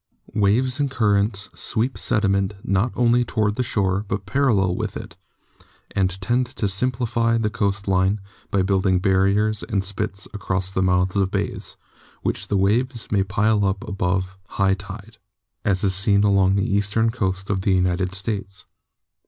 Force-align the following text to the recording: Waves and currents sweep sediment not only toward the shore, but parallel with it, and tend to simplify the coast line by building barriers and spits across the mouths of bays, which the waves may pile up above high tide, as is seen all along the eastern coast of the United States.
Waves 0.33 0.79
and 0.79 0.89
currents 0.89 1.51
sweep 1.53 1.95
sediment 1.95 2.55
not 2.63 2.91
only 2.95 3.23
toward 3.23 3.53
the 3.55 3.61
shore, 3.61 4.03
but 4.07 4.25
parallel 4.25 4.73
with 4.75 4.97
it, 4.97 5.15
and 5.91 6.19
tend 6.19 6.47
to 6.47 6.67
simplify 6.67 7.37
the 7.37 7.51
coast 7.51 7.87
line 7.87 8.19
by 8.49 8.63
building 8.63 8.97
barriers 8.97 9.61
and 9.61 9.83
spits 9.83 10.27
across 10.33 10.71
the 10.71 10.81
mouths 10.81 11.17
of 11.17 11.29
bays, 11.29 11.77
which 12.23 12.47
the 12.47 12.57
waves 12.57 13.11
may 13.11 13.21
pile 13.23 13.63
up 13.63 13.87
above 13.87 14.35
high 14.47 14.73
tide, 14.73 15.19
as 15.63 15.83
is 15.83 15.93
seen 15.93 16.25
all 16.25 16.31
along 16.31 16.55
the 16.55 16.65
eastern 16.65 17.11
coast 17.11 17.51
of 17.51 17.61
the 17.61 17.73
United 17.73 18.15
States. 18.15 18.65